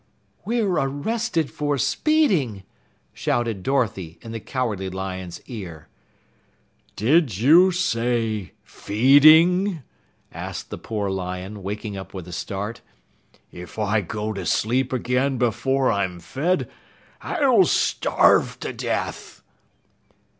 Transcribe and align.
"We're 0.45 0.67
arrested 0.79 1.51
for 1.51 1.77
speeding!" 1.77 2.63
shouted 3.13 3.61
Dorothy 3.61 4.17
in 4.23 4.31
the 4.31 4.39
Cowardly 4.39 4.89
Lion's 4.89 5.43
ear. 5.45 5.89
"Did 6.95 7.37
you 7.37 7.71
say 7.71 8.53
feeding?" 8.63 9.83
asked 10.31 10.71
the 10.71 10.79
poor 10.79 11.11
lion, 11.11 11.61
waking 11.61 11.97
up 11.97 12.15
with 12.15 12.27
a 12.27 12.31
start. 12.33 12.81
"If 13.51 13.77
I 13.77 14.01
go 14.01 14.33
to 14.33 14.43
sleep 14.43 14.91
again 14.91 15.37
before 15.37 15.91
I'm 15.91 16.19
fed, 16.19 16.67
I'll 17.21 17.65
starve 17.65 18.59
to 18.61 18.73
death!" 18.73 19.43